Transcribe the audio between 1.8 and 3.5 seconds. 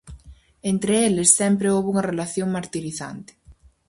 unha relación martirizante.